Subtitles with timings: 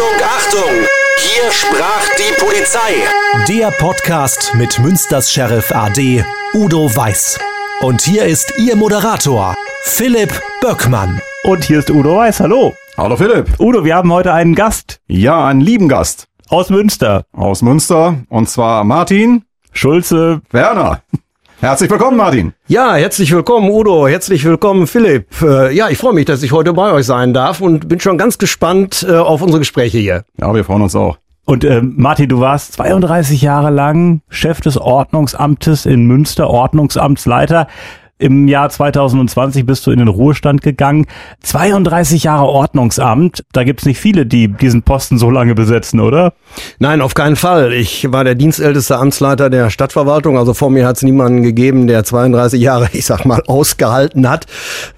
[0.00, 0.86] Achtung, Achtung!
[1.18, 3.04] Hier sprach die Polizei.
[3.48, 7.38] Der Podcast mit Münsters Sheriff AD Udo Weiß.
[7.82, 10.32] Und hier ist Ihr Moderator, Philipp
[10.62, 11.20] Böckmann.
[11.44, 12.40] Und hier ist Udo Weiß.
[12.40, 12.72] Hallo.
[12.96, 13.60] Hallo Philipp.
[13.60, 15.00] Udo, wir haben heute einen Gast.
[15.06, 16.28] Ja, einen lieben Gast.
[16.48, 17.24] Aus Münster.
[17.32, 18.16] Aus Münster.
[18.30, 21.02] Und zwar Martin Schulze Werner.
[21.60, 22.54] Herzlich willkommen, Martin.
[22.68, 24.08] Ja, herzlich willkommen, Udo.
[24.08, 25.26] Herzlich willkommen, Philipp.
[25.42, 28.16] Äh, ja, ich freue mich, dass ich heute bei euch sein darf und bin schon
[28.16, 30.24] ganz gespannt äh, auf unsere Gespräche hier.
[30.38, 31.18] Ja, wir freuen uns auch.
[31.44, 37.66] Und äh, Martin, du warst 32 Jahre lang Chef des Ordnungsamtes in Münster, Ordnungsamtsleiter.
[38.20, 41.06] Im Jahr 2020 bist du in den Ruhestand gegangen.
[41.42, 43.44] 32 Jahre Ordnungsamt.
[43.52, 46.34] Da gibt's nicht viele, die diesen Posten so lange besetzen, oder?
[46.78, 47.72] Nein, auf keinen Fall.
[47.72, 50.36] Ich war der dienstälteste Amtsleiter der Stadtverwaltung.
[50.36, 54.44] Also vor mir hat es niemanden gegeben, der 32 Jahre, ich sag mal, ausgehalten hat.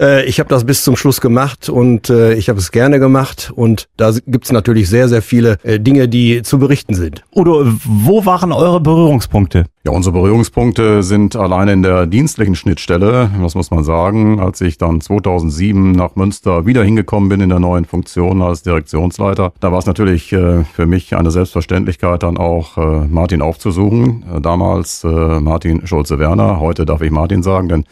[0.00, 3.52] Äh, ich habe das bis zum Schluss gemacht und äh, ich habe es gerne gemacht.
[3.54, 7.22] Und da gibt's natürlich sehr, sehr viele äh, Dinge, die zu berichten sind.
[7.32, 9.66] Udo, wo waren eure Berührungspunkte?
[9.84, 13.32] Ja, unsere Berührungspunkte sind alleine in der dienstlichen Schnittstelle.
[13.38, 14.38] Was muss man sagen?
[14.38, 19.52] Als ich dann 2007 nach Münster wieder hingekommen bin in der neuen Funktion als Direktionsleiter,
[19.58, 24.24] da war es natürlich äh, für mich eine Selbstverständlichkeit, dann auch äh, Martin aufzusuchen.
[24.32, 26.60] Äh, damals äh, Martin Schulze-Werner.
[26.60, 27.84] Heute darf ich Martin sagen, denn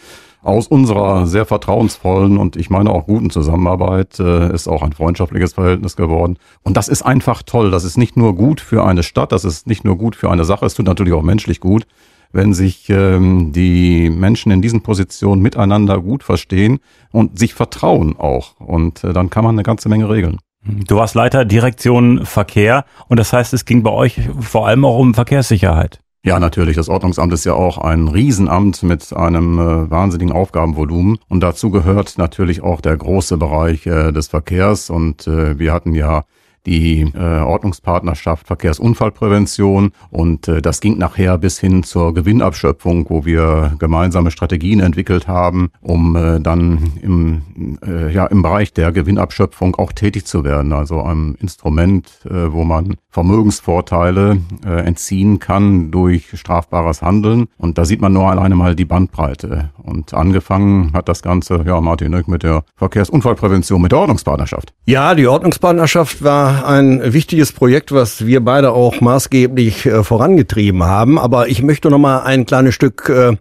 [0.42, 5.52] aus unserer sehr vertrauensvollen und ich meine auch guten Zusammenarbeit äh, ist auch ein freundschaftliches
[5.52, 6.38] Verhältnis geworden.
[6.62, 7.70] Und das ist einfach toll.
[7.70, 10.44] Das ist nicht nur gut für eine Stadt, das ist nicht nur gut für eine
[10.44, 11.86] Sache, es tut natürlich auch menschlich gut,
[12.32, 16.78] wenn sich ähm, die Menschen in diesen Positionen miteinander gut verstehen
[17.10, 18.58] und sich vertrauen auch.
[18.60, 20.38] Und äh, dann kann man eine ganze Menge regeln.
[20.62, 24.98] Du warst Leiter Direktion Verkehr und das heißt, es ging bei euch vor allem auch
[24.98, 26.00] um Verkehrssicherheit.
[26.22, 26.76] Ja, natürlich.
[26.76, 31.18] Das Ordnungsamt ist ja auch ein Riesenamt mit einem äh, wahnsinnigen Aufgabenvolumen.
[31.28, 34.90] Und dazu gehört natürlich auch der große Bereich äh, des Verkehrs.
[34.90, 36.24] Und äh, wir hatten ja
[36.66, 43.74] die äh, Ordnungspartnerschaft Verkehrsunfallprävention und äh, das ging nachher bis hin zur Gewinnabschöpfung, wo wir
[43.78, 49.92] gemeinsame Strategien entwickelt haben, um äh, dann im, äh, ja, im Bereich der Gewinnabschöpfung auch
[49.92, 50.72] tätig zu werden.
[50.72, 57.46] Also ein Instrument, äh, wo man Vermögensvorteile äh, entziehen kann durch strafbares Handeln.
[57.58, 59.70] Und da sieht man nur alleine mal die Bandbreite.
[59.82, 64.72] Und angefangen hat das Ganze, ja, Martin, mit der Verkehrsunfallprävention, mit der Ordnungspartnerschaft.
[64.84, 71.18] Ja, die Ordnungspartnerschaft war ein wichtiges Projekt, was wir beide auch maßgeblich äh, vorangetrieben haben.
[71.18, 73.36] Aber ich möchte noch mal ein kleines Stück äh,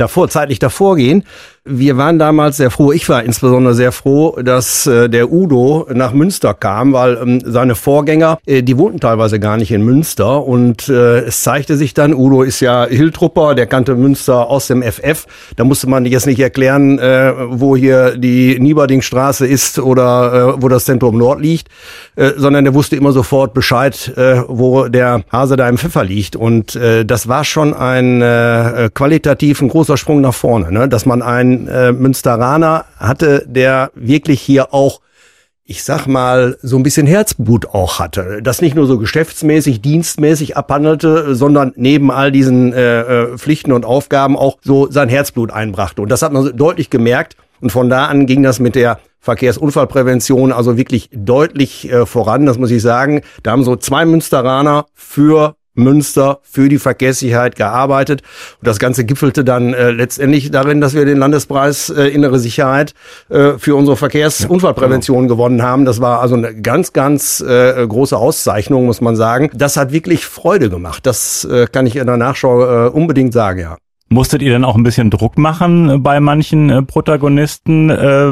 [0.00, 1.24] davor, zeitlich davor gehen.
[1.66, 6.14] Wir waren damals sehr froh, ich war insbesondere sehr froh, dass äh, der Udo nach
[6.14, 10.46] Münster kam, weil ähm, seine Vorgänger, äh, die wohnten teilweise gar nicht in Münster.
[10.46, 14.82] Und äh, es zeigte sich dann, Udo ist ja Hiltrupper, der kannte Münster aus dem
[14.82, 20.62] FF, da musste man jetzt nicht erklären, äh, wo hier die Nieberdingstraße ist oder äh,
[20.62, 21.68] wo das Zentrum Nord liegt,
[22.16, 26.36] äh, sondern der wusste immer sofort Bescheid, äh, wo der Hase da im Pfeffer liegt.
[26.36, 30.88] Und äh, das war schon ein äh, qualitativ ein großer Sprung nach vorne, ne?
[30.88, 35.00] dass man einen äh, Münsteraner hatte, der wirklich hier auch
[35.64, 38.40] ich sag mal, so ein bisschen Herzblut auch hatte.
[38.42, 43.84] Das nicht nur so geschäftsmäßig, dienstmäßig abhandelte, sondern neben all diesen äh, äh, Pflichten und
[43.84, 46.02] Aufgaben auch so sein Herzblut einbrachte.
[46.02, 47.36] Und das hat man deutlich gemerkt.
[47.60, 52.58] Und von da an ging das mit der Verkehrsunfallprävention also wirklich deutlich äh, voran, das
[52.58, 53.20] muss ich sagen.
[53.44, 58.22] Da haben so zwei Münsteraner für Münster für die Verkehrssicherheit gearbeitet.
[58.58, 62.94] Und das Ganze gipfelte dann äh, letztendlich darin, dass wir den Landespreis äh, Innere Sicherheit
[63.28, 65.34] äh, für unsere Verkehrsunfallprävention genau.
[65.34, 65.84] gewonnen haben.
[65.84, 69.50] Das war also eine ganz, ganz äh, große Auszeichnung, muss man sagen.
[69.54, 71.06] Das hat wirklich Freude gemacht.
[71.06, 73.76] Das äh, kann ich in der Nachschau äh, unbedingt sagen, ja.
[74.12, 78.26] Musstet ihr denn auch ein bisschen Druck machen bei manchen äh, Protagonisten äh,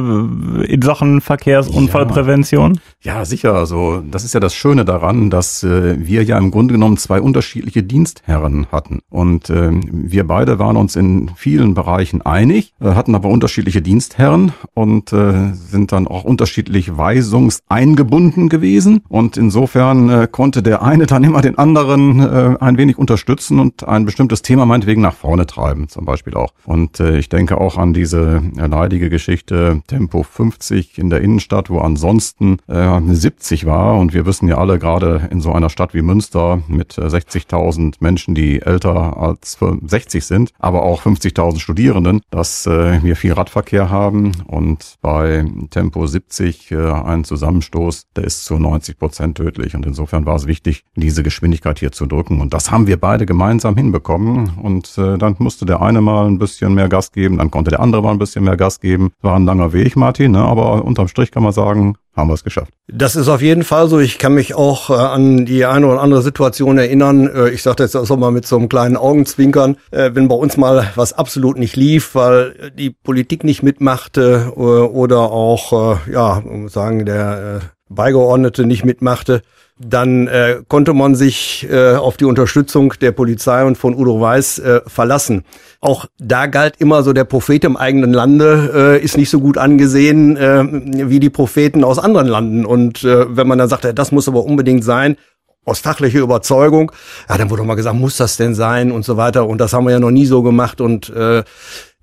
[0.65, 2.81] in Sachen Verkehrsunfallprävention?
[3.01, 3.19] Ja.
[3.19, 3.55] ja, sicher.
[3.55, 7.21] Also das ist ja das Schöne daran, dass äh, wir ja im Grunde genommen zwei
[7.21, 9.03] unterschiedliche Dienstherren hatten.
[9.09, 14.51] Und äh, wir beide waren uns in vielen Bereichen einig, äh, hatten aber unterschiedliche Dienstherren
[14.75, 19.03] und äh, sind dann auch unterschiedlich weisungseingebunden gewesen.
[19.09, 23.87] Und insofern äh, konnte der eine dann immer den anderen äh, ein wenig unterstützen und
[23.87, 26.53] ein bestimmtes Thema meinetwegen nach vorne tragen betreiben zum Beispiel auch.
[26.65, 31.79] Und äh, ich denke auch an diese leidige Geschichte Tempo 50 in der Innenstadt, wo
[31.81, 33.99] ansonsten äh, 70 war.
[33.99, 38.35] Und wir wissen ja alle, gerade in so einer Stadt wie Münster mit 60.000 Menschen,
[38.35, 44.33] die älter als 60 sind, aber auch 50.000 Studierenden, dass äh, wir viel Radverkehr haben
[44.47, 49.75] und bei Tempo 70 äh, ein Zusammenstoß, der ist zu 90 Prozent tödlich.
[49.75, 52.41] Und insofern war es wichtig, diese Geschwindigkeit hier zu drücken.
[52.41, 54.51] Und das haben wir beide gemeinsam hinbekommen.
[54.63, 57.71] Und äh, dann musste musste der eine mal ein bisschen mehr Gas geben, dann konnte
[57.71, 59.11] der andere mal ein bisschen mehr Gas geben.
[59.23, 60.39] War ein langer Weg, Martin, ne?
[60.39, 62.73] aber unterm Strich kann man sagen, haben wir es geschafft.
[62.87, 63.99] Das ist auf jeden Fall so.
[63.99, 67.27] Ich kann mich auch äh, an die eine oder andere Situation erinnern.
[67.27, 70.57] Äh, ich sage das auch mal mit so einem kleinen Augenzwinkern, äh, wenn bei uns
[70.57, 76.41] mal was absolut nicht lief, weil die Politik nicht mitmachte äh, oder auch, äh, ja,
[76.69, 79.43] sagen, der äh, Beigeordnete nicht mitmachte,
[79.79, 84.59] dann äh, konnte man sich äh, auf die Unterstützung der Polizei und von Udo Weiß
[84.59, 85.45] äh, verlassen.
[85.81, 89.59] Auch da galt immer so, der Prophet im eigenen Lande äh, ist nicht so gut
[89.59, 90.65] angesehen äh,
[91.09, 92.67] wie die Propheten aus anderen Landen.
[92.67, 95.17] Und äh, wenn man dann sagt, ja, das muss aber unbedingt sein,
[95.65, 96.91] aus fachlicher Überzeugung,
[97.29, 99.47] ja, dann wurde mal gesagt, muss das denn sein und so weiter.
[99.47, 100.81] Und das haben wir ja noch nie so gemacht.
[100.81, 101.45] Und äh,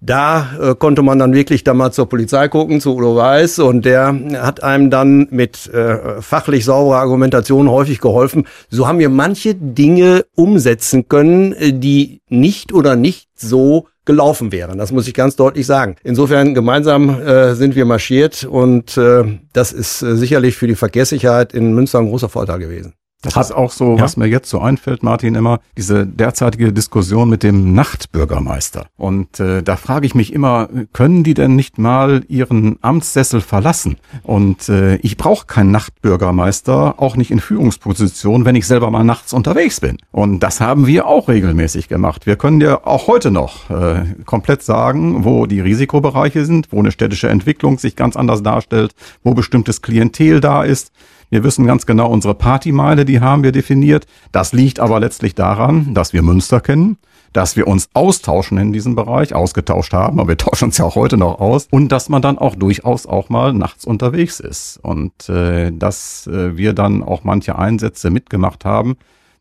[0.01, 3.86] da äh, konnte man dann wirklich da mal zur Polizei gucken, zu Udo Weiß, und
[3.86, 8.45] der hat einem dann mit äh, fachlich sauberer Argumentation häufig geholfen.
[8.69, 14.77] So haben wir manche Dinge umsetzen können, äh, die nicht oder nicht so gelaufen wären.
[14.77, 15.95] Das muss ich ganz deutlich sagen.
[16.03, 21.53] Insofern gemeinsam äh, sind wir marschiert und äh, das ist äh, sicherlich für die Verkehrssicherheit
[21.53, 22.94] in Münster ein großer Vorteil gewesen.
[23.22, 24.04] Das ist auch so, ja.
[24.04, 28.88] was mir jetzt so einfällt, Martin, immer diese derzeitige Diskussion mit dem Nachtbürgermeister.
[28.98, 33.98] Und äh, da frage ich mich immer, können die denn nicht mal ihren Amtssessel verlassen?
[34.24, 39.34] Und äh, ich brauche keinen Nachtbürgermeister, auch nicht in Führungsposition, wenn ich selber mal nachts
[39.34, 39.98] unterwegs bin.
[40.12, 42.26] Und das haben wir auch regelmäßig gemacht.
[42.26, 46.92] Wir können ja auch heute noch äh, komplett sagen, wo die Risikobereiche sind, wo eine
[46.92, 50.92] städtische Entwicklung sich ganz anders darstellt, wo bestimmtes Klientel da ist.
[51.30, 54.06] Wir wissen ganz genau, unsere Partymeile, die haben wir definiert.
[54.31, 56.98] Das liegt aber letztlich daran, dass wir Münster kennen,
[57.33, 60.95] dass wir uns austauschen in diesem Bereich, ausgetauscht haben, aber wir tauschen uns ja auch
[60.95, 65.27] heute noch aus und dass man dann auch durchaus auch mal nachts unterwegs ist und
[65.30, 68.95] äh, dass äh, wir dann auch manche Einsätze mitgemacht haben,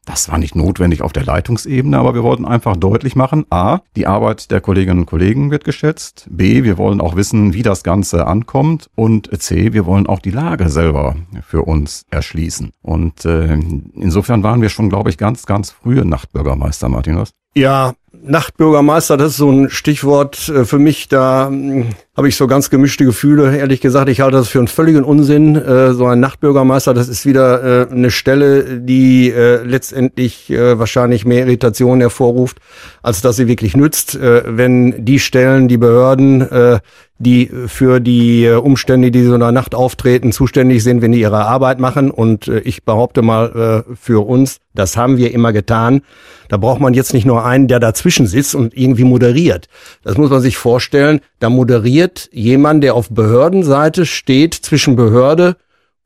[0.04, 4.06] das war nicht notwendig auf der Leitungsebene, aber wir wollten einfach deutlich machen, a, die
[4.06, 8.26] Arbeit der Kolleginnen und Kollegen wird geschätzt, b, wir wollen auch wissen, wie das Ganze
[8.26, 11.16] ankommt und c, wir wollen auch die Lage selber
[11.46, 12.72] für uns erschließen.
[12.82, 17.32] Und äh, insofern waren wir schon, glaube ich, ganz, ganz frühe Nachtbürgermeister, Martin, was?
[17.54, 22.46] Ja, Nachtbürgermeister, das ist so ein Stichwort äh, für mich, da hm, habe ich so
[22.46, 23.56] ganz gemischte Gefühle.
[23.56, 25.56] Ehrlich gesagt, ich halte das für einen völligen Unsinn.
[25.56, 29.32] Äh, so ein Nachtbürgermeister, das ist wieder äh, eine Stelle, die
[29.64, 32.58] letztendlich wahrscheinlich mehr Irritation hervorruft,
[33.02, 34.18] als dass sie wirklich nützt.
[34.20, 36.80] Wenn die Stellen, die Behörden,
[37.18, 41.46] die für die Umstände, die so in der Nacht auftreten, zuständig sind, wenn die ihre
[41.46, 42.10] Arbeit machen.
[42.10, 46.02] Und ich behaupte mal für uns, das haben wir immer getan.
[46.48, 49.68] Da braucht man jetzt nicht nur einen, der dazwischen sitzt und irgendwie moderiert.
[50.02, 51.20] Das muss man sich vorstellen.
[51.38, 55.56] Da moderiert jemand, der auf Behördenseite steht, zwischen Behörde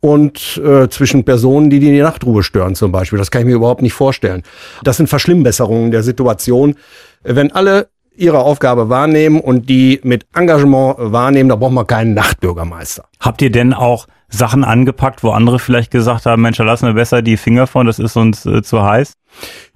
[0.01, 3.19] und äh, zwischen Personen, die die Nachtruhe stören zum Beispiel.
[3.19, 4.43] Das kann ich mir überhaupt nicht vorstellen.
[4.85, 6.77] Das sind Verschlimmbesserungen der Situation.
[7.25, 7.89] Wenn alle
[8.19, 13.05] ihre Aufgabe wahrnehmen und die mit Engagement wahrnehmen, da braucht man keinen Nachtbürgermeister.
[13.21, 17.23] Habt ihr denn auch Sachen angepackt, wo andere vielleicht gesagt haben, Mensch, lassen wir besser
[17.23, 19.15] die Finger von, das ist uns äh, zu heiß?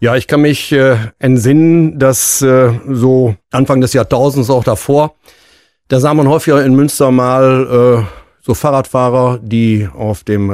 [0.00, 5.15] Ja, ich kann mich äh, entsinnen, dass äh, so Anfang des Jahrtausends auch davor,
[5.89, 8.05] da sah man häufiger in Münster mal äh,
[8.43, 10.50] so Fahrradfahrer, die auf dem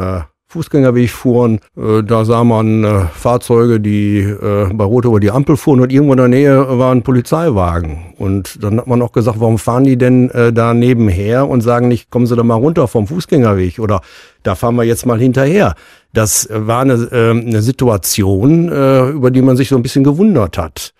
[0.48, 1.60] äh, Fußgängerweg fuhren.
[1.76, 5.92] Äh, da sah man äh, Fahrzeuge, die äh, bei Rot über die Ampel fuhren und
[5.92, 8.14] irgendwo in der Nähe war ein Polizeiwagen.
[8.16, 11.88] Und dann hat man auch gesagt, warum fahren die denn äh, da nebenher und sagen
[11.88, 14.00] nicht, kommen Sie da mal runter vom Fußgängerweg oder
[14.42, 15.74] da fahren wir jetzt mal hinterher.
[16.12, 20.58] Das war eine, äh, eine Situation, äh, über die man sich so ein bisschen gewundert
[20.58, 20.94] hat.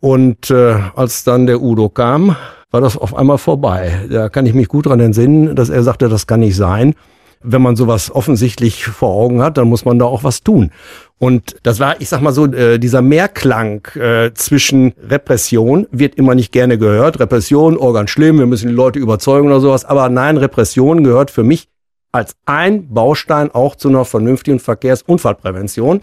[0.00, 2.36] Und äh, als dann der Udo kam,
[2.70, 4.06] war das auf einmal vorbei.
[4.10, 6.94] Da kann ich mich gut dran entsinnen, dass er sagte, das kann nicht sein
[7.42, 10.70] wenn man sowas offensichtlich vor Augen hat, dann muss man da auch was tun.
[11.18, 16.34] Und das war, ich sag mal so, äh, dieser Mehrklang äh, zwischen Repression wird immer
[16.34, 17.20] nicht gerne gehört.
[17.20, 19.84] Repression, oh ganz schlimm, wir müssen die Leute überzeugen oder sowas.
[19.84, 21.68] Aber nein, Repression gehört für mich
[22.10, 26.02] als ein Baustein auch zu einer vernünftigen Verkehrsunfallprävention.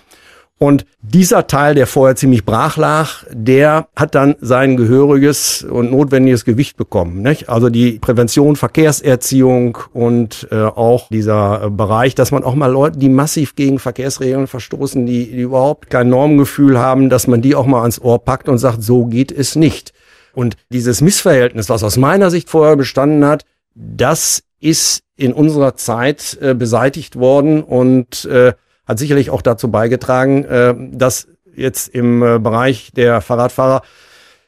[0.61, 6.43] Und dieser Teil, der vorher ziemlich brach lag, der hat dann sein gehöriges und notwendiges
[6.43, 7.21] Gewicht bekommen.
[7.21, 7.47] Nicht?
[7.47, 13.07] Also die Prävention, Verkehrserziehung und äh, auch dieser Bereich, dass man auch mal Leute, die
[13.07, 17.79] massiv gegen Verkehrsregeln verstoßen, die, die überhaupt kein Normgefühl haben, dass man die auch mal
[17.79, 19.93] ans Ohr packt und sagt, so geht es nicht.
[20.33, 26.37] Und dieses Missverhältnis, was aus meiner Sicht vorher bestanden hat, das ist in unserer Zeit
[26.41, 28.51] äh, beseitigt worden und äh,
[28.89, 33.83] hat sicherlich auch dazu beigetragen, äh, dass jetzt im äh, Bereich der Fahrradfahrer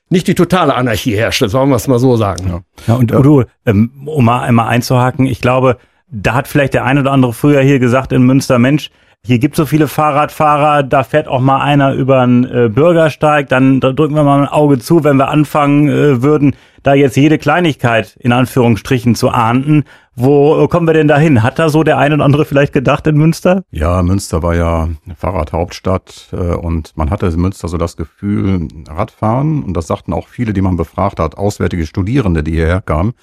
[0.10, 2.48] nicht die totale Anarchie herrscht, sollen wir es mal so sagen.
[2.48, 5.78] Ja, ja und Udo, ähm, um mal einmal einzuhaken, ich glaube,
[6.10, 8.90] da hat vielleicht der ein oder andere früher hier gesagt in Münster, Mensch,
[9.24, 13.80] hier gibt so viele Fahrradfahrer, da fährt auch mal einer über einen äh, Bürgersteig, dann
[13.80, 17.38] da drücken wir mal ein Auge zu, wenn wir anfangen äh, würden, da jetzt jede
[17.38, 19.84] Kleinigkeit in Anführungsstrichen zu ahnden.
[20.16, 21.44] Wo äh, kommen wir denn dahin?
[21.44, 23.64] Hat da so der eine oder andere vielleicht gedacht in Münster?
[23.70, 29.62] Ja, Münster war ja Fahrradhauptstadt äh, und man hatte in Münster so das Gefühl, Radfahren,
[29.62, 33.14] und das sagten auch viele, die man befragt hat, auswärtige Studierende, die hierher kamen,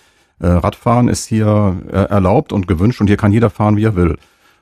[0.41, 3.97] äh, Radfahren ist hier äh, erlaubt und gewünscht und hier kann jeder fahren, wie er
[3.97, 4.17] will.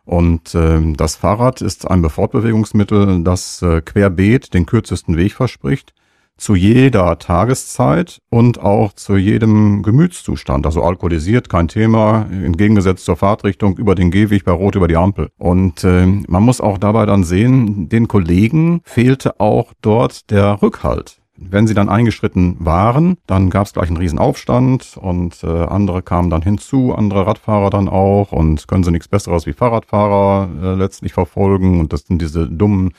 [0.06, 5.92] Und äh, das Fahrrad ist ein Befortbewegungsmittel, das äh, querbeet den kürzesten Weg verspricht,
[6.38, 10.64] zu jeder Tageszeit und auch zu jedem Gemütszustand.
[10.64, 15.30] Also alkoholisiert, kein Thema, entgegengesetzt zur Fahrtrichtung über den Gehweg bei Rot über die Ampel.
[15.38, 21.20] Und äh, man muss auch dabei dann sehen, den Kollegen fehlte auch dort der Rückhalt.
[21.38, 26.30] Wenn sie dann eingeschritten waren, dann gab es gleich einen Riesenaufstand und äh, andere kamen
[26.30, 31.12] dann hinzu, andere Radfahrer dann auch und können sie nichts Besseres wie Fahrradfahrer äh, letztlich
[31.12, 32.92] verfolgen und das sind diese dummen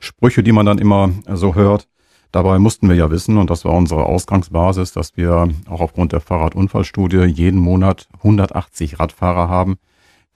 [0.00, 1.86] Sprüche, die man dann immer äh, so hört.
[2.32, 6.20] Dabei mussten wir ja wissen, und das war unsere Ausgangsbasis, dass wir auch aufgrund der
[6.20, 9.76] Fahrradunfallstudie jeden Monat 180 Radfahrer haben,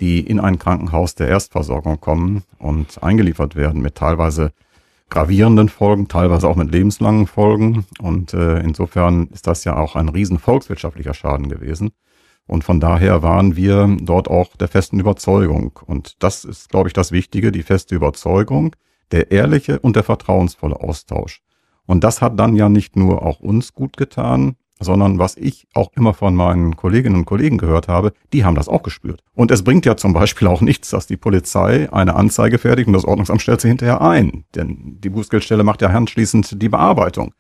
[0.01, 4.53] die in ein Krankenhaus der Erstversorgung kommen und eingeliefert werden mit teilweise
[5.11, 7.87] gravierenden Folgen, teilweise auch mit lebenslangen Folgen.
[8.01, 11.91] Und äh, insofern ist das ja auch ein riesen volkswirtschaftlicher Schaden gewesen.
[12.47, 15.79] Und von daher waren wir dort auch der festen Überzeugung.
[15.87, 18.75] Und das ist, glaube ich, das Wichtige, die feste Überzeugung,
[19.13, 21.43] der ehrliche und der vertrauensvolle Austausch.
[21.87, 25.91] Und das hat dann ja nicht nur auch uns gut getan, sondern was ich auch
[25.95, 29.23] immer von meinen Kolleginnen und Kollegen gehört habe, die haben das auch gespürt.
[29.35, 32.95] Und es bringt ja zum Beispiel auch nichts, dass die Polizei eine Anzeige fertigt und
[32.95, 34.45] das Ordnungsamt stellt sie hinterher ein.
[34.55, 37.33] Denn die Bußgeldstelle macht ja anschließend die Bearbeitung.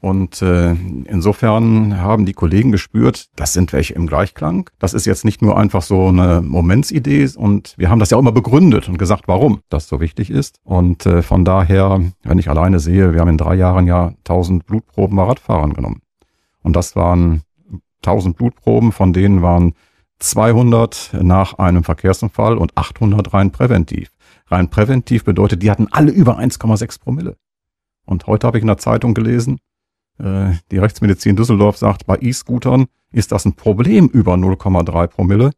[0.00, 0.72] Und äh,
[1.04, 4.70] insofern haben die Kollegen gespürt, das sind welche im Gleichklang.
[4.78, 8.22] Das ist jetzt nicht nur einfach so eine Momentsidee und wir haben das ja auch
[8.22, 10.58] immer begründet und gesagt, warum das so wichtig ist.
[10.64, 14.66] Und äh, von daher, wenn ich alleine sehe, wir haben in drei Jahren ja 1000
[14.66, 16.00] Blutproben bei Radfahrern genommen.
[16.64, 17.42] Und das waren
[18.02, 19.74] 1000 Blutproben, von denen waren
[20.18, 24.10] 200 nach einem Verkehrsunfall und 800 rein präventiv.
[24.48, 27.36] Rein präventiv bedeutet, die hatten alle über 1,6 Promille.
[28.06, 29.58] Und heute habe ich in der Zeitung gelesen,
[30.18, 35.50] äh, die Rechtsmedizin Düsseldorf sagt, bei E-Scootern ist das ein Problem über 0,3 Promille.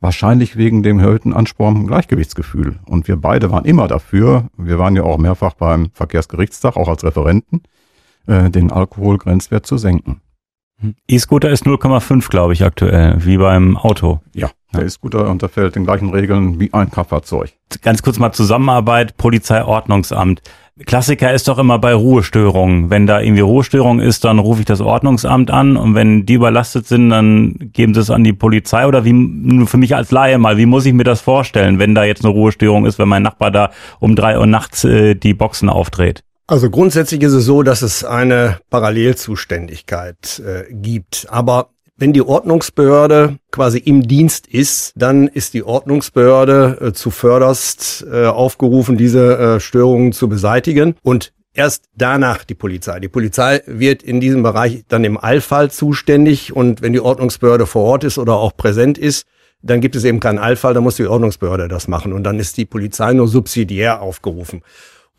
[0.00, 2.80] Wahrscheinlich wegen dem erhöhten Ansporn im Gleichgewichtsgefühl.
[2.86, 7.04] Und wir beide waren immer dafür, wir waren ja auch mehrfach beim Verkehrsgerichtstag, auch als
[7.04, 7.62] Referenten,
[8.26, 10.22] äh, den Alkoholgrenzwert zu senken.
[11.08, 14.20] E-Scooter ist 0,5, glaube ich, aktuell, wie beim Auto.
[14.34, 17.52] Ja, der E-Scooter unterfällt den gleichen Regeln wie ein Kraftfahrzeug.
[17.82, 20.42] Ganz kurz mal Zusammenarbeit, Polizeiordnungsamt.
[20.86, 22.88] Klassiker ist doch immer bei Ruhestörungen.
[22.88, 26.86] Wenn da irgendwie Ruhestörung ist, dann rufe ich das Ordnungsamt an und wenn die überlastet
[26.86, 30.38] sind, dann geben sie es an die Polizei oder wie, nur für mich als Laie
[30.38, 33.22] mal, wie muss ich mir das vorstellen, wenn da jetzt eine Ruhestörung ist, wenn mein
[33.22, 36.24] Nachbar da um drei Uhr nachts äh, die Boxen aufdreht?
[36.50, 41.28] Also grundsätzlich ist es so, dass es eine Parallelzuständigkeit äh, gibt.
[41.30, 48.26] Aber wenn die Ordnungsbehörde quasi im Dienst ist, dann ist die Ordnungsbehörde äh, zuvörderst äh,
[48.26, 50.96] aufgerufen, diese äh, Störungen zu beseitigen.
[51.02, 52.98] Und erst danach die Polizei.
[52.98, 57.84] Die Polizei wird in diesem Bereich dann im Allfall zuständig und wenn die Ordnungsbehörde vor
[57.84, 59.24] Ort ist oder auch präsent ist,
[59.62, 62.56] dann gibt es eben keinen Allfall, dann muss die Ordnungsbehörde das machen und dann ist
[62.56, 64.62] die Polizei nur subsidiär aufgerufen.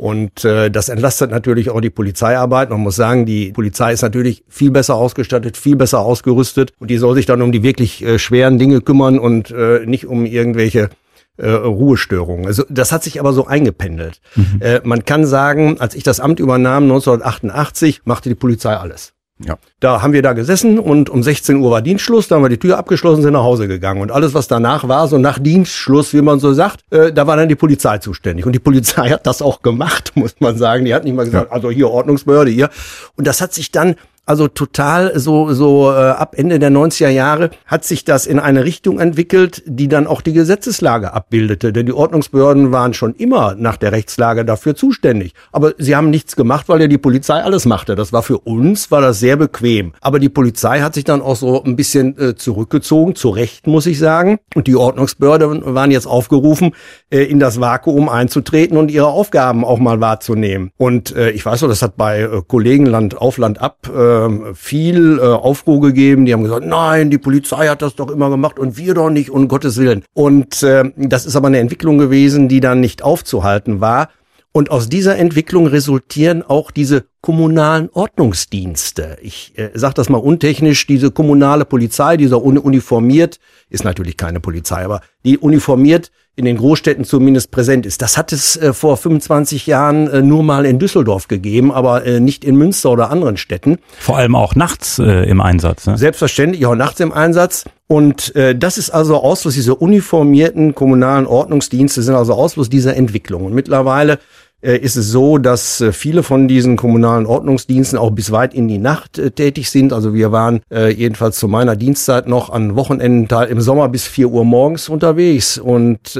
[0.01, 2.71] Und äh, das entlastet natürlich auch die Polizeiarbeit.
[2.71, 6.97] Man muss sagen, die Polizei ist natürlich viel besser ausgestattet, viel besser ausgerüstet und die
[6.97, 10.89] soll sich dann um die wirklich äh, schweren Dinge kümmern und äh, nicht um irgendwelche
[11.37, 12.47] äh, Ruhestörungen.
[12.47, 14.21] Also das hat sich aber so eingependelt.
[14.35, 14.59] Mhm.
[14.59, 19.13] Äh, man kann sagen, als ich das Amt übernahm 1988, machte die Polizei alles.
[19.45, 19.57] Ja.
[19.79, 22.59] Da haben wir da gesessen und um 16 Uhr war Dienstschluss, da haben wir die
[22.59, 24.01] Tür abgeschlossen, sind nach Hause gegangen.
[24.01, 27.37] Und alles, was danach war, so nach Dienstschluss, wie man so sagt, äh, da war
[27.37, 28.45] dann die Polizei zuständig.
[28.45, 30.85] Und die Polizei hat das auch gemacht, muss man sagen.
[30.85, 31.53] Die hat nicht mal gesagt, ja.
[31.53, 32.69] also hier Ordnungsbehörde, hier.
[33.15, 37.51] Und das hat sich dann also total so so äh, ab Ende der 90er Jahre
[37.65, 41.93] hat sich das in eine Richtung entwickelt, die dann auch die Gesetzeslage abbildete, denn die
[41.93, 46.81] Ordnungsbehörden waren schon immer nach der Rechtslage dafür zuständig, aber sie haben nichts gemacht, weil
[46.81, 47.95] ja die Polizei alles machte.
[47.95, 51.35] Das war für uns war das sehr bequem, aber die Polizei hat sich dann auch
[51.35, 56.05] so ein bisschen äh, zurückgezogen, zu Recht muss ich sagen, und die Ordnungsbehörden waren jetzt
[56.05, 56.75] aufgerufen,
[57.09, 60.71] äh, in das Vakuum einzutreten und ihre Aufgaben auch mal wahrzunehmen.
[60.77, 64.10] Und äh, ich weiß so, das hat bei äh, Kollegen Land auf Land ab äh,
[64.11, 66.25] äh, viel äh, Aufruhr gegeben.
[66.25, 69.29] Die haben gesagt, nein, die Polizei hat das doch immer gemacht und wir doch nicht,
[69.29, 70.03] um Gottes Willen.
[70.13, 74.09] Und äh, das ist aber eine Entwicklung gewesen, die dann nicht aufzuhalten war.
[74.53, 79.17] Und aus dieser Entwicklung resultieren auch diese kommunalen Ordnungsdienste.
[79.21, 84.83] Ich äh, sage das mal untechnisch, diese kommunale Polizei, dieser uniformiert, ist natürlich keine Polizei,
[84.83, 88.01] aber die uniformiert in den Großstädten zumindest präsent ist.
[88.01, 92.19] Das hat es äh, vor 25 Jahren äh, nur mal in Düsseldorf gegeben, aber äh,
[92.19, 93.77] nicht in Münster oder anderen Städten.
[93.99, 95.85] Vor allem auch nachts äh, im Einsatz.
[95.87, 95.97] Ne?
[95.97, 97.65] Selbstverständlich auch nachts im Einsatz.
[97.87, 103.43] Und äh, das ist also Ausfluss, diese uniformierten kommunalen Ordnungsdienste sind also Ausfluss dieser Entwicklung.
[103.45, 104.17] Und mittlerweile
[104.61, 108.77] ist es so, dass äh, viele von diesen kommunalen Ordnungsdiensten auch bis weit in die
[108.77, 109.91] Nacht äh, tätig sind.
[109.91, 114.45] Also wir waren jedenfalls zu meiner Dienstzeit noch an Wochenenden im Sommer bis vier Uhr
[114.45, 116.19] morgens unterwegs und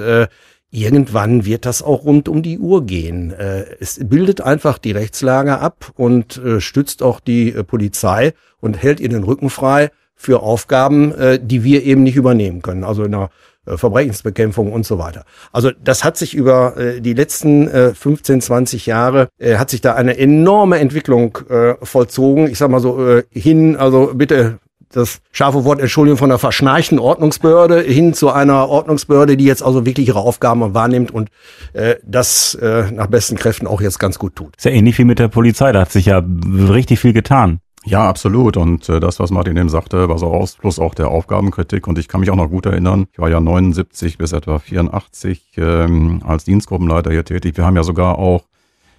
[0.72, 3.34] irgendwann wird das auch rund um die Uhr gehen.
[3.80, 9.24] es bildet einfach die Rechtslage ab und stützt auch die Polizei und hält ihr den
[9.24, 12.84] Rücken frei für Aufgaben, die wir eben nicht übernehmen können.
[12.84, 13.28] Also in äh,
[13.66, 15.24] Verbrechensbekämpfung und so weiter.
[15.52, 19.82] Also das hat sich über äh, die letzten äh, 15, 20 Jahre, äh, hat sich
[19.82, 22.48] da eine enorme Entwicklung äh, vollzogen.
[22.48, 24.60] Ich sag mal so äh, hin, also bitte
[24.94, 29.86] das scharfe Wort Entschuldigung von einer verschnarchten Ordnungsbehörde hin zu einer Ordnungsbehörde, die jetzt also
[29.86, 31.30] wirklich ihre Aufgaben wahrnimmt und
[31.74, 34.54] äh, das äh, nach besten Kräften auch jetzt ganz gut tut.
[34.60, 36.24] Sehr ähnlich wie mit der Polizei, da hat sich ja
[36.70, 37.60] richtig viel getan.
[37.86, 38.58] Ja, absolut.
[38.58, 41.88] Und äh, das, was Martin eben sagte, war so Ausfluss auch der Aufgabenkritik.
[41.88, 45.54] Und ich kann mich auch noch gut erinnern, ich war ja 79 bis etwa 84
[45.58, 47.58] ähm, als Dienstgruppenleiter hier tätig.
[47.58, 48.46] Wir haben ja sogar auch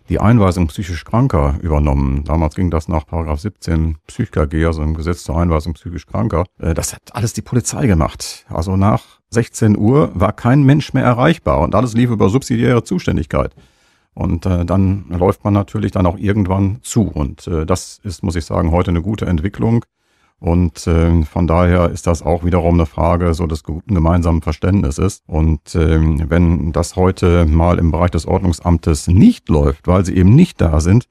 [0.08, 2.24] die Einweisung psychisch Kranker übernommen.
[2.24, 6.44] Damals ging das nach Paragraph 17 PsychKG, also im Gesetz zur Einweisung psychisch Kranker.
[6.58, 8.44] Äh, das hat alles die Polizei gemacht.
[8.48, 13.54] Also nach 16 Uhr war kein Mensch mehr erreichbar und alles lief über subsidiäre Zuständigkeit.
[14.14, 17.02] Und äh, dann läuft man natürlich dann auch irgendwann zu.
[17.02, 19.84] Und äh, das ist, muss ich sagen, heute eine gute Entwicklung.
[20.38, 25.22] Und äh, von daher ist das auch wiederum eine Frage so des guten gemeinsamen Verständnisses.
[25.26, 30.34] Und äh, wenn das heute mal im Bereich des Ordnungsamtes nicht läuft, weil sie eben
[30.34, 31.06] nicht da sind,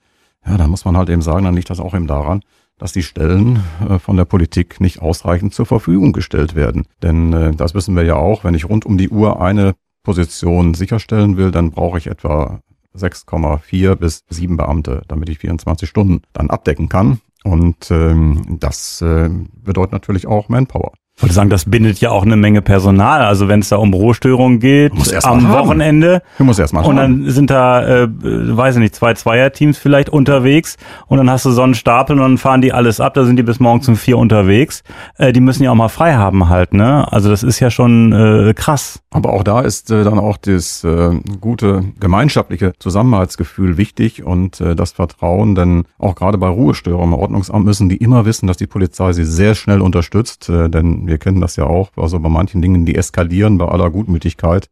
[0.45, 2.41] ja, dann muss man halt eben sagen, dann liegt das auch eben daran,
[2.77, 6.85] dass die Stellen äh, von der Politik nicht ausreichend zur Verfügung gestellt werden.
[7.01, 10.73] Denn äh, das wissen wir ja auch, wenn ich rund um die Uhr eine Position
[10.73, 12.59] sicherstellen will, dann brauche ich etwa
[12.95, 17.21] 6,4 bis 7 Beamte, damit ich 24 Stunden dann abdecken kann.
[17.43, 20.93] Und ähm, das äh, bedeutet natürlich auch Manpower.
[21.17, 23.21] Ich wollte sagen, das bindet ja auch eine Menge Personal.
[23.21, 24.91] Also wenn es da um Rohstörungen geht,
[25.23, 25.53] am haben.
[25.53, 26.23] Wochenende.
[26.39, 30.09] Du musst erst mal Und dann sind da, äh, weiß ich nicht, zwei Zweierteams vielleicht
[30.09, 30.77] unterwegs.
[31.05, 33.13] Und dann hast du so einen Stapel und dann fahren die alles ab.
[33.13, 34.81] Da sind die bis morgens um vier unterwegs.
[35.17, 37.11] Äh, die müssen ja auch mal frei haben halt, ne?
[37.11, 38.99] Also das ist ja schon äh, krass.
[39.11, 44.75] Aber auch da ist äh, dann auch das äh, gute gemeinschaftliche Zusammenhaltsgefühl wichtig und äh,
[44.75, 48.67] das Vertrauen, denn auch gerade bei Ruhestörungen im Ordnungsamt müssen die immer wissen, dass die
[48.67, 52.61] Polizei sie sehr schnell unterstützt, äh, denn wir kennen das ja auch, also bei manchen
[52.61, 54.69] Dingen, die eskalieren bei aller Gutmütigkeit,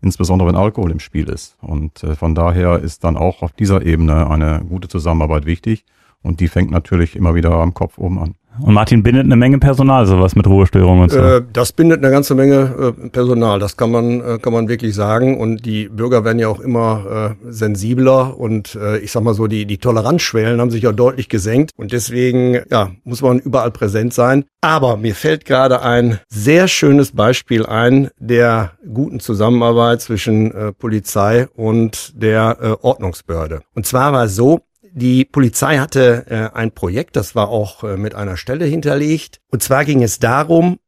[0.00, 1.56] insbesondere wenn Alkohol im Spiel ist.
[1.60, 5.84] Und äh, von daher ist dann auch auf dieser Ebene eine gute Zusammenarbeit wichtig.
[6.22, 8.34] Und die fängt natürlich immer wieder am Kopf oben an.
[8.60, 11.18] Und Martin bindet eine Menge Personal, sowas mit Ruhestörungen und so.
[11.18, 14.94] Äh, das bindet eine ganze Menge äh, Personal, das kann man, äh, kann man wirklich
[14.94, 15.38] sagen.
[15.38, 19.78] Und die Bürger werden ja auch immer sensibler und ich sag mal so, die, die
[19.78, 21.70] Toleranzschwellen haben sich ja deutlich gesenkt.
[21.76, 24.44] Und deswegen ja, muss man überall präsent sein.
[24.60, 32.12] Aber mir fällt gerade ein sehr schönes Beispiel ein der guten Zusammenarbeit zwischen Polizei und
[32.20, 33.62] der Ordnungsbehörde.
[33.74, 34.60] Und zwar war es so,
[34.96, 39.42] die Polizei hatte äh, ein Projekt, das war auch äh, mit einer Stelle hinterlegt.
[39.50, 40.78] Und zwar ging es darum,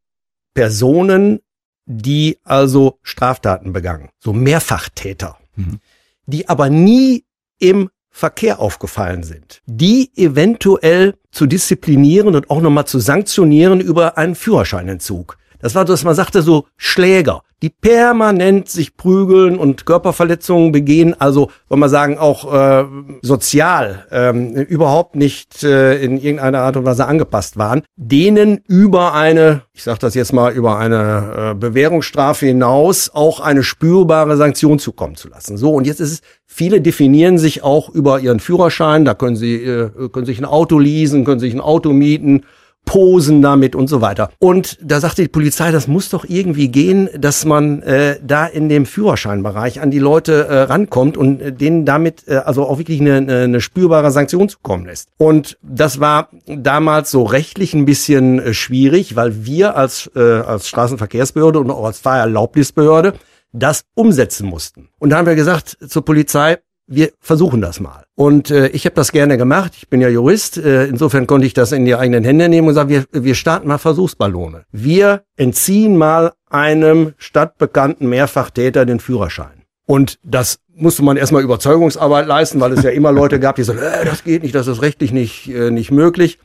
[0.54, 1.40] Personen,
[1.84, 5.80] die also Straftaten begangen, so Mehrfachtäter, mhm.
[6.24, 7.26] die aber nie
[7.58, 14.34] im Verkehr aufgefallen sind, die eventuell zu disziplinieren und auch nochmal zu sanktionieren über einen
[14.34, 15.36] Führerscheinentzug.
[15.60, 21.50] Das war, dass man sagte, so Schläger, die permanent sich prügeln und Körperverletzungen begehen, also
[21.68, 22.84] wollen wir sagen auch äh,
[23.22, 29.62] sozial ähm, überhaupt nicht äh, in irgendeiner Art und Weise angepasst waren, denen über eine,
[29.72, 35.16] ich sage das jetzt mal, über eine äh, Bewährungsstrafe hinaus auch eine spürbare Sanktion zukommen
[35.16, 35.56] zu lassen.
[35.56, 39.56] So, und jetzt ist es, viele definieren sich auch über ihren Führerschein, da können sie
[39.56, 42.44] äh, können sich ein Auto leasen, können sich ein Auto mieten
[42.88, 44.30] posen damit und so weiter.
[44.38, 48.70] Und da sagte die Polizei, das muss doch irgendwie gehen, dass man äh, da in
[48.70, 53.02] dem Führerscheinbereich an die Leute äh, rankommt und äh, denen damit äh, also auch wirklich
[53.02, 55.10] eine, eine spürbare Sanktion zukommen lässt.
[55.18, 60.66] Und das war damals so rechtlich ein bisschen äh, schwierig, weil wir als, äh, als
[60.68, 63.12] Straßenverkehrsbehörde und auch als Fahrerlaubnisbehörde
[63.52, 64.88] das umsetzen mussten.
[64.98, 68.04] Und da haben wir gesagt zur Polizei, wir versuchen das mal.
[68.14, 69.74] Und äh, ich habe das gerne gemacht.
[69.76, 70.56] Ich bin ja Jurist.
[70.56, 73.68] Äh, insofern konnte ich das in die eigenen Hände nehmen und sagen, wir, wir starten
[73.68, 74.64] mal Versuchsballone.
[74.72, 79.64] Wir entziehen mal einem stadtbekannten Mehrfachtäter den Führerschein.
[79.86, 83.80] Und das musste man erstmal Überzeugungsarbeit leisten, weil es ja immer Leute gab, die sagen,
[83.80, 86.38] äh, das geht nicht, das ist rechtlich nicht, äh, nicht möglich.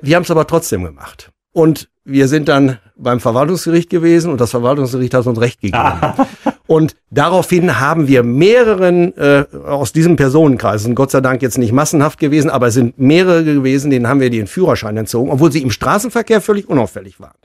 [0.00, 1.30] Wir haben es aber trotzdem gemacht.
[1.52, 5.82] Und wir sind dann beim Verwaltungsgericht gewesen und das Verwaltungsgericht hat uns Recht gegeben.
[6.66, 11.72] und daraufhin haben wir mehreren äh, aus diesem Personenkreis, sind Gott sei Dank jetzt nicht
[11.72, 15.62] massenhaft gewesen, aber es sind mehrere gewesen, denen haben wir den Führerschein entzogen, obwohl sie
[15.62, 17.36] im Straßenverkehr völlig unauffällig waren.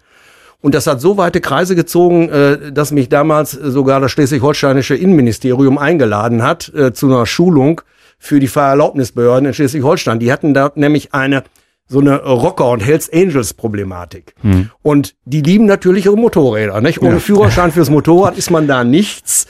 [0.62, 5.77] Und das hat so weite Kreise gezogen, äh, dass mich damals sogar das schleswig-holsteinische Innenministerium
[5.77, 7.81] eingeladen hat äh, zu einer Schulung
[8.19, 10.19] für die Fahrerlaubnisbehörden in Schleswig-Holstein.
[10.19, 11.43] Die hatten dort nämlich eine
[11.91, 14.34] so eine Rocker- und Hells Angels-Problematik.
[14.41, 14.69] Hm.
[14.82, 16.80] Und die lieben natürlich ihre Motorräder.
[16.80, 17.01] Nicht?
[17.01, 17.19] Ohne ja.
[17.19, 19.47] Führerschein fürs Motorrad ist man da nichts.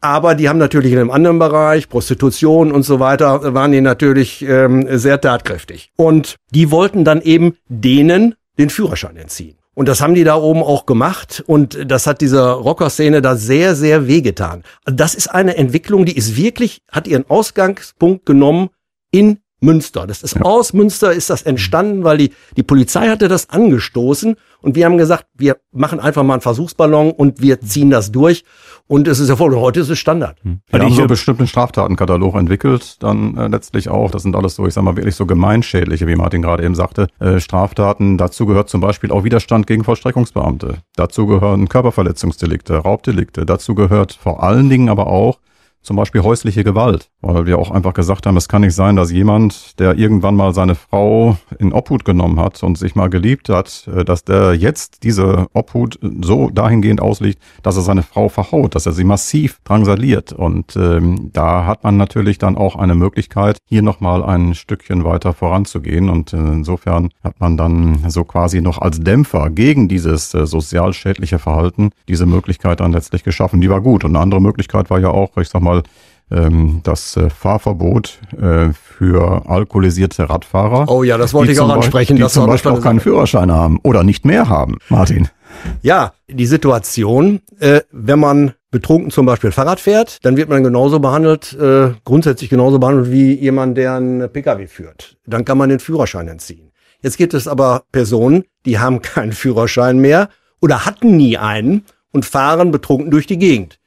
[0.00, 4.42] Aber die haben natürlich in einem anderen Bereich, Prostitution und so weiter, waren die natürlich
[4.42, 5.92] ähm, sehr tatkräftig.
[5.96, 9.58] Und die wollten dann eben denen den Führerschein entziehen.
[9.74, 13.74] Und das haben die da oben auch gemacht und das hat dieser Rocker-Szene da sehr,
[13.74, 14.64] sehr wehgetan.
[14.84, 18.68] Das ist eine Entwicklung, die ist wirklich, hat ihren Ausgangspunkt genommen
[19.10, 20.06] in Münster.
[20.06, 20.42] Das ist ja.
[20.42, 24.96] aus Münster ist das entstanden, weil die, die Polizei hatte das angestoßen und wir haben
[24.96, 28.44] gesagt, wir machen einfach mal einen Versuchsballon und wir ziehen das durch.
[28.86, 29.54] Und es ist Erfolg.
[29.54, 30.38] Und heute ist es Standard.
[30.42, 30.60] Hm.
[30.68, 34.10] Wir haben so bestimmten Straftatenkatalog entwickelt, dann äh, letztlich auch.
[34.10, 37.08] Das sind alles so, ich sag mal, wirklich so gemeinschädliche, wie Martin gerade eben sagte,
[37.18, 38.18] äh, Straftaten.
[38.18, 40.78] Dazu gehört zum Beispiel auch Widerstand gegen Vollstreckungsbeamte.
[40.96, 43.46] Dazu gehören Körperverletzungsdelikte, Raubdelikte.
[43.46, 45.38] Dazu gehört vor allen Dingen aber auch
[45.82, 49.10] zum Beispiel häusliche Gewalt, weil wir auch einfach gesagt haben, es kann nicht sein, dass
[49.10, 53.88] jemand, der irgendwann mal seine Frau in Obhut genommen hat und sich mal geliebt hat,
[53.94, 58.86] äh, dass der jetzt diese Obhut so dahingehend auslegt, dass er seine Frau verhaut, dass
[58.86, 60.32] er sie massiv drangsaliert.
[60.32, 65.32] Und ähm, da hat man natürlich dann auch eine Möglichkeit, hier nochmal ein Stückchen weiter
[65.32, 66.08] voranzugehen.
[66.08, 70.92] Und äh, insofern hat man dann so quasi noch als Dämpfer gegen dieses äh, sozial
[70.92, 73.60] schädliche Verhalten diese Möglichkeit dann letztlich geschaffen.
[73.60, 74.04] Die war gut.
[74.04, 75.82] Und eine andere Möglichkeit war ja auch, ich sag mal, mal
[76.30, 80.88] ähm, das äh, Fahrverbot äh, für alkoholisierte Radfahrer.
[80.88, 82.16] Oh ja, das wollte ich auch ansprechen.
[82.16, 85.28] Die zum Beispiel auch keinen Führerschein haben oder nicht mehr haben, Martin.
[85.82, 90.98] Ja, die Situation, äh, wenn man betrunken zum Beispiel Fahrrad fährt, dann wird man genauso
[90.98, 91.54] behandelt,
[92.06, 95.18] grundsätzlich genauso behandelt wie jemand, der einen Pkw führt.
[95.26, 96.72] Dann kann man den Führerschein entziehen.
[97.02, 100.30] Jetzt gibt es aber Personen, die haben keinen Führerschein mehr
[100.62, 103.78] oder hatten nie einen und fahren betrunken durch die Gegend.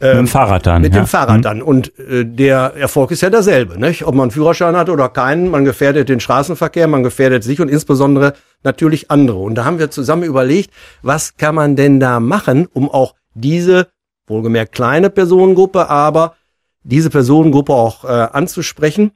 [0.00, 0.82] Ähm, mit dem Fahrrad dann.
[0.82, 1.02] Mit ja.
[1.02, 1.42] dem Fahrrad mhm.
[1.42, 1.62] dann.
[1.62, 3.78] Und äh, der Erfolg ist ja derselbe.
[3.80, 4.04] Nicht?
[4.04, 7.68] Ob man einen Führerschein hat oder keinen, man gefährdet den Straßenverkehr, man gefährdet sich und
[7.68, 9.38] insbesondere natürlich andere.
[9.38, 10.70] Und da haben wir zusammen überlegt,
[11.02, 13.88] was kann man denn da machen, um auch diese,
[14.26, 16.34] wohlgemerkt kleine Personengruppe, aber
[16.82, 19.12] diese Personengruppe auch äh, anzusprechen.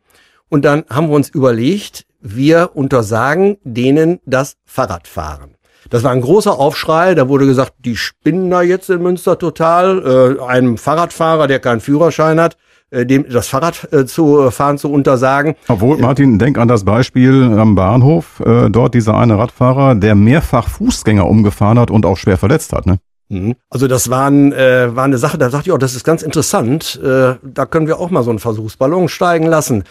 [0.49, 5.57] Und dann haben wir uns überlegt, wir untersagen denen das Fahrradfahren.
[5.91, 7.15] Das war ein großer Aufschrei.
[7.15, 10.39] Da wurde gesagt, die spinnen da jetzt in Münster total.
[10.39, 12.57] Äh, einem Fahrradfahrer, der keinen Führerschein hat,
[12.91, 15.55] äh, dem das Fahrrad äh, zu äh, fahren zu untersagen.
[15.69, 18.41] Obwohl, Martin, denk an das Beispiel am Bahnhof.
[18.41, 22.87] Äh, dort dieser eine Radfahrer, der mehrfach Fußgänger umgefahren hat und auch schwer verletzt hat.
[22.87, 22.99] Ne?
[23.33, 23.57] Mhm.
[23.71, 27.01] Also das waren, äh, war eine Sache, da dachte ich auch, das ist ganz interessant.
[27.03, 29.85] Äh, da können wir auch mal so einen Versuchsballon steigen lassen.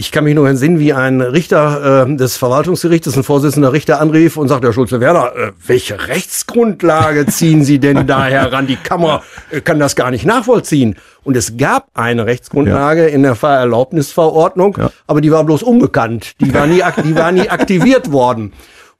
[0.00, 4.36] Ich kann mich nur entsinnen, wie ein Richter äh, des Verwaltungsgerichtes, ein Vorsitzender Richter anrief
[4.36, 8.68] und sagte, Herr Schulze-Werner, äh, welche Rechtsgrundlage ziehen Sie denn da heran?
[8.68, 10.94] Die Kammer äh, kann das gar nicht nachvollziehen.
[11.24, 13.08] Und es gab eine Rechtsgrundlage ja.
[13.08, 14.90] in der Fahrerlaubnisverordnung, ja.
[15.08, 16.34] aber die war bloß unbekannt.
[16.40, 18.52] Die war nie, die war nie aktiviert worden.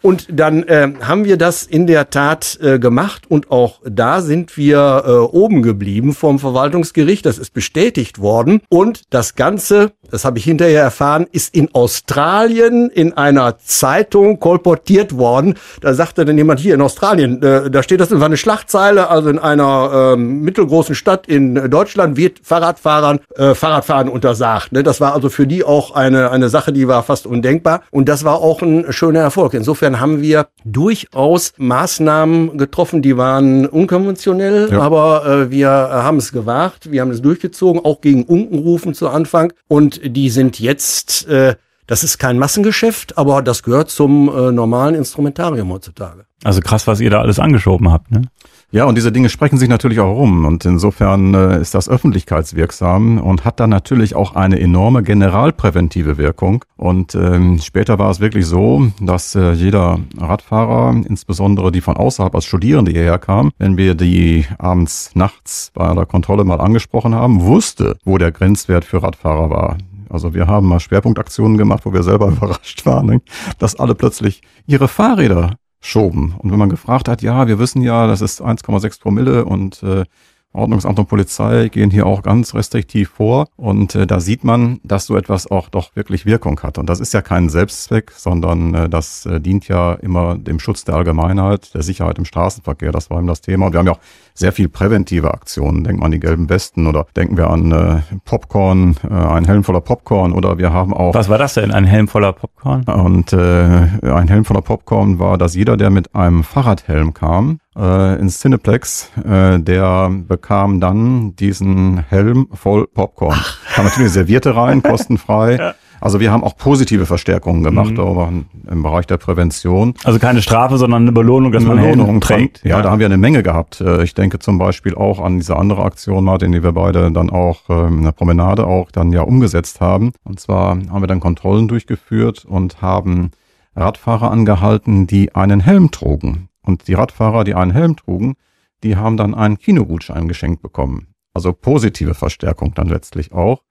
[0.02, 4.56] Und dann äh, haben wir das in der Tat äh, gemacht und auch da sind
[4.56, 7.26] wir äh, oben geblieben vom Verwaltungsgericht.
[7.26, 8.60] Das ist bestätigt worden.
[8.68, 15.16] Und das Ganze, das habe ich hinterher erfahren, ist in Australien in einer Zeitung kolportiert
[15.16, 15.54] worden.
[15.80, 19.28] Da sagte dann jemand hier in Australien, äh, da steht das in eine Schlachtzeile, also
[19.28, 24.72] in einer äh, mittelgroßen Stadt in Deutschland wird Fahrradfahrern äh, Fahrradfahren untersagt.
[24.72, 24.82] Ne?
[24.82, 27.82] Das war also für die auch eine, eine Sache, die war fast undenkbar.
[27.90, 29.54] Und das war auch ein schöner Erfolg.
[29.54, 34.80] Insofern insofern haben wir durchaus Maßnahmen getroffen, die waren unkonventionell, ja.
[34.80, 39.52] aber äh, wir haben es gewagt, wir haben es durchgezogen, auch gegen Unkenrufen zu Anfang
[39.68, 44.94] und die sind jetzt äh, das ist kein Massengeschäft, aber das gehört zum äh, normalen
[44.94, 46.26] Instrumentarium heutzutage.
[46.44, 48.22] Also krass, was ihr da alles angeschoben habt, ne?
[48.70, 50.44] Ja, und diese Dinge sprechen sich natürlich auch rum.
[50.44, 56.66] Und insofern äh, ist das öffentlichkeitswirksam und hat dann natürlich auch eine enorme generalpräventive Wirkung.
[56.76, 62.34] Und ähm, später war es wirklich so, dass äh, jeder Radfahrer, insbesondere die von außerhalb
[62.34, 67.40] als Studierende hierher kamen, wenn wir die abends, nachts bei der Kontrolle mal angesprochen haben,
[67.40, 69.78] wusste, wo der Grenzwert für Radfahrer war.
[70.10, 73.22] Also wir haben mal Schwerpunktaktionen gemacht, wo wir selber überrascht waren,
[73.58, 76.34] dass alle plötzlich ihre Fahrräder schoben.
[76.38, 80.04] Und wenn man gefragt hat, ja, wir wissen ja, das ist 1,6 Promille und äh,
[80.52, 85.06] Ordnungsamt und Polizei gehen hier auch ganz restriktiv vor und äh, da sieht man, dass
[85.06, 86.78] so etwas auch doch wirklich Wirkung hat.
[86.78, 90.84] Und das ist ja kein Selbstzweck, sondern äh, das äh, dient ja immer dem Schutz
[90.84, 92.92] der Allgemeinheit, der Sicherheit im Straßenverkehr.
[92.92, 93.66] Das war eben das Thema.
[93.66, 94.00] Und wir haben ja auch
[94.34, 95.84] sehr viel präventive Aktionen.
[95.84, 99.64] Denken wir an die gelben Westen oder denken wir an äh, Popcorn, äh, ein Helm
[99.64, 101.14] voller Popcorn oder wir haben auch.
[101.14, 102.84] Was war das denn, ein Helm voller Popcorn?
[102.84, 108.18] Und äh, ein Helm voller Popcorn war, dass jeder, der mit einem Fahrradhelm kam, äh,
[108.20, 113.38] ins Cineplex, äh, der bekam dann diesen Helm voll Popcorn.
[113.74, 115.56] Kam natürlich Servierte rein, kostenfrei.
[115.56, 115.74] ja.
[116.00, 118.46] Also wir haben auch positive Verstärkungen gemacht mhm.
[118.70, 119.94] im Bereich der Prävention.
[120.04, 122.64] Also keine Strafe, sondern eine Belohnung, dass eine man Belohnung trägt.
[122.64, 123.80] Ja, ja, da haben wir eine Menge gehabt.
[123.80, 127.30] Äh, ich denke zum Beispiel auch an diese andere Aktion, Martin, die wir beide dann
[127.30, 130.12] auch ähm, in der Promenade auch dann ja umgesetzt haben.
[130.24, 133.30] Und zwar haben wir dann Kontrollen durchgeführt und haben
[133.74, 136.47] Radfahrer angehalten, die einen Helm trugen.
[136.68, 138.34] Und die Radfahrer, die einen Helm trugen,
[138.82, 141.14] die haben dann einen Kinogutschein geschenkt bekommen.
[141.32, 143.62] Also positive Verstärkung dann letztlich auch.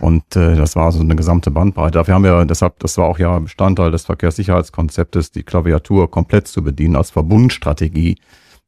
[0.00, 1.98] Und äh, das war so eine gesamte Bandbreite.
[1.98, 6.62] Dafür haben wir, deshalb, das war auch ja Bestandteil des Verkehrssicherheitskonzeptes, die Klaviatur komplett zu
[6.62, 8.16] bedienen als Verbundstrategie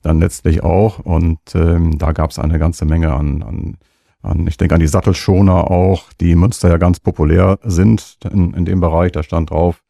[0.03, 0.99] dann letztlich auch.
[0.99, 3.77] Und ähm, da gab es eine ganze Menge an, an,
[4.23, 8.55] an, ich denke an die Sattelschoner auch, die in Münster ja ganz populär sind in,
[8.55, 9.13] in dem Bereich.
[9.13, 9.85] Da stand drauf,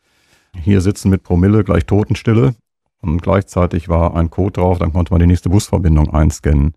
[0.52, 2.54] hier sitzen mit Promille gleich Totenstille.
[3.00, 6.74] Und gleichzeitig war ein Code drauf, dann konnte man die nächste Busverbindung einscannen.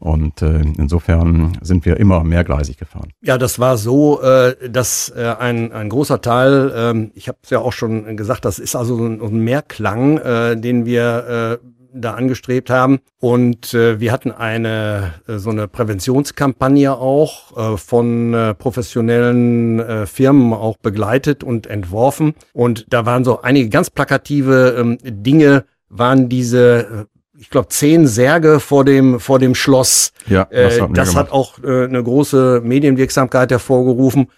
[0.00, 3.10] Und äh, insofern sind wir immer mehrgleisig gefahren.
[3.22, 7.50] Ja, das war so, äh, dass äh, ein, ein großer Teil, äh, ich habe es
[7.50, 12.14] ja auch schon gesagt, das ist also ein, ein Mehrklang, äh, den wir äh, da
[12.14, 12.98] angestrebt haben.
[13.20, 20.06] Und äh, wir hatten eine äh, so eine Präventionskampagne auch äh, von äh, professionellen äh,
[20.06, 22.34] Firmen auch begleitet und entworfen.
[22.52, 28.06] Und da waren so einige ganz plakative ähm, Dinge, waren diese äh, ich glaube, zehn
[28.06, 30.12] Särge vor dem, vor dem Schloss.
[30.26, 34.28] Ja, das, äh, das hat auch äh, eine große Medienwirksamkeit hervorgerufen.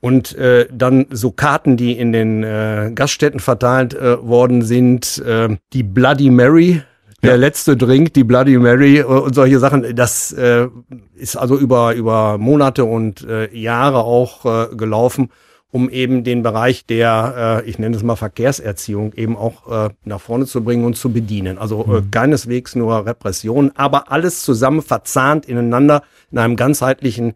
[0.00, 5.56] Und äh, dann so Karten, die in den äh, Gaststätten verteilt äh, worden sind, äh,
[5.72, 6.82] die Bloody Mary,
[7.22, 9.94] der letzte Drink, die Bloody Mary äh, und solche Sachen.
[9.94, 10.68] Das äh,
[11.14, 15.30] ist also über, über Monate und äh, Jahre auch äh, gelaufen
[15.72, 20.20] um eben den Bereich der, äh, ich nenne es mal Verkehrserziehung, eben auch äh, nach
[20.20, 21.56] vorne zu bringen und zu bedienen.
[21.56, 22.10] Also äh, mhm.
[22.10, 27.32] keineswegs nur Repression, aber alles zusammen verzahnt ineinander in einem ganzheitlichen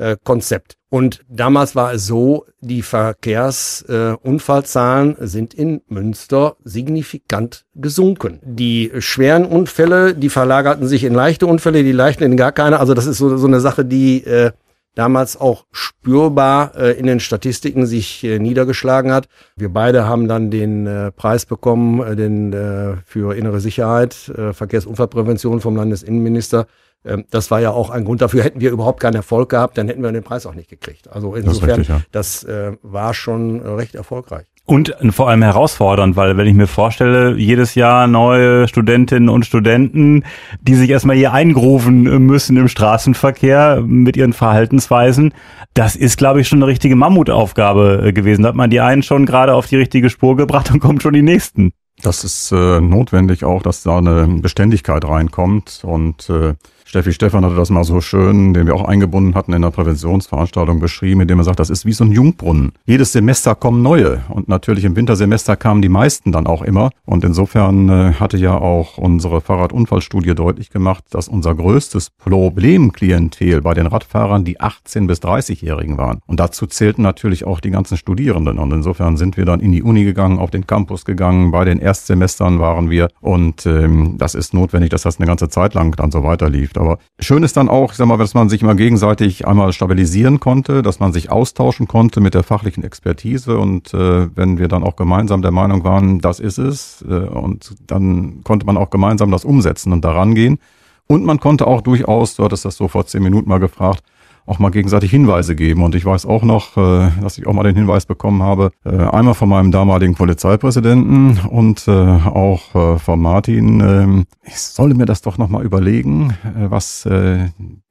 [0.00, 0.74] äh, Konzept.
[0.88, 8.40] Und damals war es so, die Verkehrsunfallzahlen sind in Münster signifikant gesunken.
[8.42, 12.80] Die schweren Unfälle, die verlagerten sich in leichte Unfälle, die leichten in gar keine.
[12.80, 14.50] Also das ist so, so eine Sache, die äh,
[14.94, 19.28] damals auch spürbar äh, in den Statistiken sich äh, niedergeschlagen hat.
[19.56, 24.52] Wir beide haben dann den äh, Preis bekommen, äh, den äh, für innere Sicherheit, äh,
[24.52, 26.66] Verkehrsunfallprävention vom Landesinnenminister.
[27.04, 28.44] Ähm, das war ja auch ein Grund dafür.
[28.44, 31.08] Hätten wir überhaupt keinen Erfolg gehabt, dann hätten wir den Preis auch nicht gekriegt.
[31.10, 32.00] Also insofern, das, richtig, ja.
[32.12, 34.46] das äh, war schon recht erfolgreich.
[34.66, 40.22] Und vor allem herausfordernd, weil wenn ich mir vorstelle, jedes Jahr neue Studentinnen und Studenten,
[40.60, 45.34] die sich erstmal hier eingrufen müssen im Straßenverkehr mit ihren Verhaltensweisen,
[45.74, 48.42] das ist, glaube ich, schon eine richtige Mammutaufgabe äh, gewesen.
[48.42, 51.14] Da hat man die einen schon gerade auf die richtige Spur gebracht und kommt schon
[51.14, 51.72] die nächsten.
[52.02, 56.54] Das ist äh, notwendig auch, dass da eine Beständigkeit reinkommt und äh,
[56.90, 60.80] Steffi Stefan hatte das mal so schön, den wir auch eingebunden hatten in der Präventionsveranstaltung
[60.80, 62.72] beschrieben, indem er sagt, das ist wie so ein Jungbrunnen.
[62.84, 64.24] Jedes Semester kommen neue.
[64.28, 66.90] Und natürlich im Wintersemester kamen die meisten dann auch immer.
[67.06, 73.72] Und insofern äh, hatte ja auch unsere Fahrradunfallstudie deutlich gemacht, dass unser größtes Problemklientel bei
[73.72, 76.18] den Radfahrern die 18 bis 30-Jährigen waren.
[76.26, 78.58] Und dazu zählten natürlich auch die ganzen Studierenden.
[78.58, 81.78] Und insofern sind wir dann in die Uni gegangen, auf den Campus gegangen, bei den
[81.78, 83.10] Erstsemestern waren wir.
[83.20, 86.72] Und ähm, das ist notwendig, dass das eine ganze Zeit lang dann so weiterlief.
[86.80, 90.40] Aber schön ist dann auch, ich sag mal, dass man sich immer gegenseitig einmal stabilisieren
[90.40, 94.82] konnte, dass man sich austauschen konnte mit der fachlichen Expertise und äh, wenn wir dann
[94.82, 99.30] auch gemeinsam der Meinung waren, das ist es, äh, und dann konnte man auch gemeinsam
[99.30, 100.58] das umsetzen und daran gehen.
[101.06, 104.02] Und man konnte auch durchaus, du hattest das so vor zehn Minuten mal gefragt,
[104.50, 105.84] auch mal gegenseitig Hinweise geben.
[105.84, 108.90] Und ich weiß auch noch, äh, dass ich auch mal den Hinweis bekommen habe, äh,
[108.90, 115.22] einmal von meinem damaligen Polizeipräsidenten und äh, auch von Martin, äh, ich solle mir das
[115.22, 116.34] doch nochmal überlegen,
[116.68, 117.08] was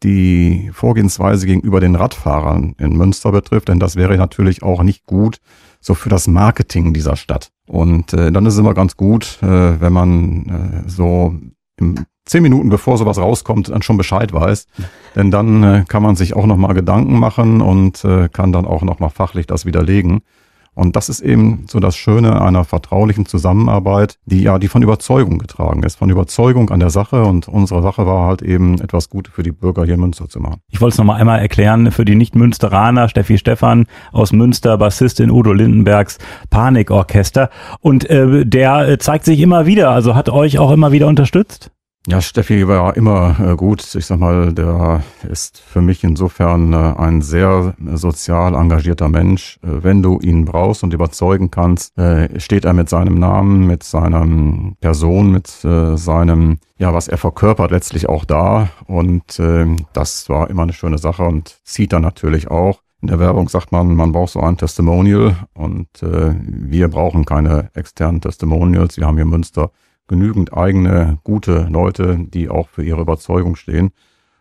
[0.04, 5.40] die Vorgehensweise gegenüber den Radfahrern in Münster betrifft, denn das wäre natürlich auch nicht gut
[5.80, 7.52] so für das Marketing dieser Stadt.
[7.68, 11.36] Und dann ist es immer ganz gut, wenn man so
[11.78, 14.68] im zehn Minuten bevor sowas rauskommt, dann schon Bescheid weiß.
[15.16, 18.84] Denn dann äh, kann man sich auch nochmal Gedanken machen und äh, kann dann auch
[18.84, 20.22] nochmal fachlich das widerlegen.
[20.76, 25.38] Und das ist eben so das Schöne einer vertraulichen Zusammenarbeit, die ja, die von Überzeugung
[25.38, 27.24] getragen ist, von Überzeugung an der Sache.
[27.24, 30.40] Und unsere Sache war halt eben etwas Gutes für die Bürger hier in Münster zu
[30.40, 30.62] machen.
[30.70, 35.52] Ich wollte es nochmal einmal erklären für die Nicht-Münsteraner, Steffi Stephan aus Münster, Bassistin Udo
[35.52, 36.18] Lindenbergs
[36.50, 37.50] Panikorchester.
[37.82, 41.72] Und äh, der äh, zeigt sich immer wieder, also hat euch auch immer wieder unterstützt?
[42.12, 43.94] Ja, Steffi war immer äh, gut.
[43.94, 49.60] Ich sag mal, der ist für mich insofern äh, ein sehr sozial engagierter Mensch.
[49.62, 53.84] Äh, wenn du ihn brauchst und überzeugen kannst, äh, steht er mit seinem Namen, mit
[53.84, 54.26] seiner
[54.82, 58.70] Person, mit äh, seinem, ja, was er verkörpert, letztlich auch da.
[58.88, 62.82] Und äh, das war immer eine schöne Sache und zieht dann natürlich auch.
[63.04, 67.70] In der Werbung sagt man, man braucht so ein Testimonial und äh, wir brauchen keine
[67.76, 68.98] externen Testimonials.
[68.98, 69.70] Wir haben hier Münster
[70.10, 73.92] genügend eigene, gute Leute, die auch für ihre Überzeugung stehen.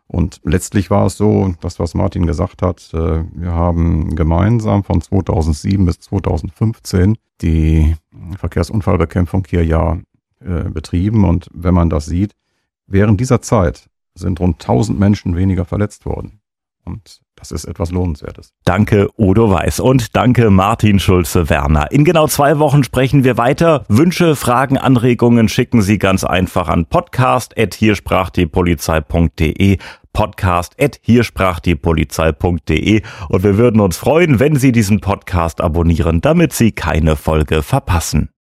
[0.09, 5.01] Und letztlich war es so, das, was Martin gesagt hat, äh, wir haben gemeinsam von
[5.01, 7.95] 2007 bis 2015 die
[8.39, 9.99] Verkehrsunfallbekämpfung hier ja
[10.41, 11.25] äh, betrieben.
[11.25, 12.35] Und wenn man das sieht,
[12.87, 16.41] während dieser Zeit sind rund 1000 Menschen weniger verletzt worden.
[16.85, 18.53] Und das ist etwas Lohnenswertes.
[18.65, 19.81] Danke, Udo Weiß.
[19.81, 21.93] Und danke, Martin Schulze-Werner.
[21.93, 23.85] In genau zwei Wochen sprechen wir weiter.
[23.89, 29.79] Wünsche, Fragen, Anregungen schicken Sie ganz einfach an podcast.hiersprachdiepolizei.de
[30.13, 37.63] podcast.hiersprachdiepolizei.de und wir würden uns freuen, wenn Sie diesen Podcast abonnieren, damit Sie keine Folge
[37.63, 38.31] verpassen.